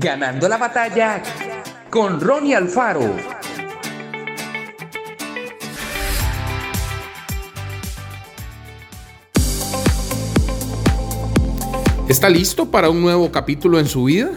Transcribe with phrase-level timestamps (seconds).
[0.00, 1.20] Ganando la batalla
[1.90, 3.16] con Ronnie Alfaro.
[12.08, 14.30] ¿Está listo para un nuevo capítulo en su vida?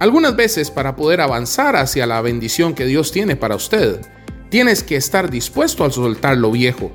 [0.00, 4.00] Algunas veces para poder avanzar hacia la bendición que Dios tiene para usted,
[4.48, 6.90] tienes que estar dispuesto a soltar lo viejo.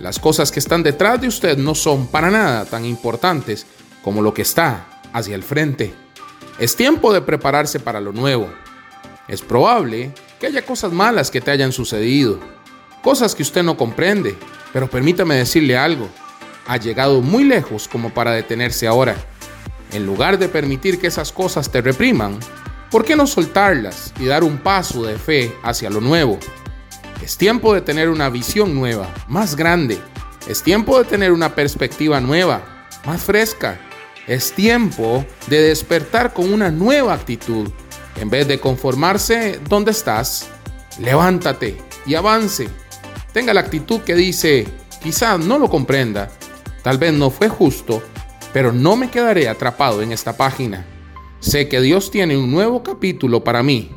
[0.00, 3.66] Las cosas que están detrás de usted no son para nada tan importantes
[4.02, 6.07] como lo que está hacia el frente.
[6.58, 8.48] Es tiempo de prepararse para lo nuevo.
[9.28, 12.40] Es probable que haya cosas malas que te hayan sucedido,
[13.02, 14.36] cosas que usted no comprende,
[14.72, 16.08] pero permítame decirle algo
[16.68, 19.16] ha llegado muy lejos como para detenerse ahora.
[19.90, 22.38] En lugar de permitir que esas cosas te repriman,
[22.90, 26.38] ¿por qué no soltarlas y dar un paso de fe hacia lo nuevo?
[27.24, 29.98] Es tiempo de tener una visión nueva, más grande.
[30.46, 33.80] Es tiempo de tener una perspectiva nueva, más fresca.
[34.28, 37.68] Es tiempo de despertar con una nueva actitud.
[38.20, 40.48] En vez de conformarse donde estás,
[41.00, 41.76] levántate
[42.06, 42.68] y avance.
[43.32, 44.68] Tenga la actitud que dice,
[45.02, 46.30] quizás no lo comprenda,
[46.88, 48.02] Tal vez no fue justo,
[48.52, 50.86] pero no me quedaré atrapado en esta página.
[51.40, 53.90] Sé que Dios tiene un nuevo capítulo para mí,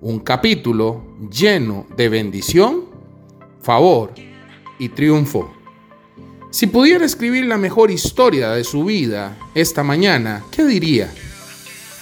[0.00, 2.84] un capítulo lleno de bendición,
[3.60, 4.12] favor
[4.78, 5.52] y triunfo.
[6.50, 11.12] Si pudiera escribir la mejor historia de su vida esta mañana, ¿qué diría?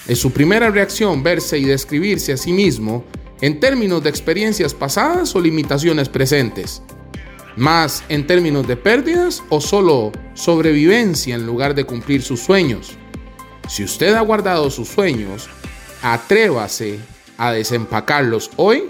[0.06, 3.04] ¿Es su primera reacción verse y describirse a sí mismo
[3.40, 6.82] en términos de experiencias pasadas o limitaciones presentes?
[7.56, 12.92] más en términos de pérdidas o solo sobrevivencia en lugar de cumplir sus sueños.
[13.68, 15.48] Si usted ha guardado sus sueños,
[16.02, 17.00] atrévase
[17.38, 18.84] a desempacarlos hoy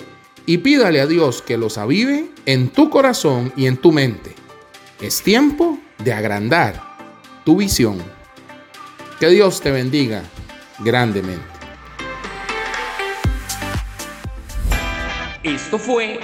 [0.45, 4.35] y pídale a Dios que los avive en tu corazón y en tu mente.
[5.01, 6.83] Es tiempo de agrandar
[7.45, 8.03] tu visión.
[9.21, 10.23] Que Dios te bendiga
[10.79, 11.45] grandemente.
[15.43, 16.19] Esto fue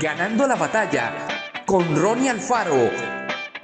[0.00, 1.14] Ganando la batalla
[1.64, 2.90] con Ronnie Alfaro.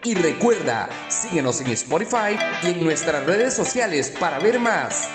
[0.04, 5.08] Y recuerda, síguenos en Spotify y en nuestras redes sociales para ver más.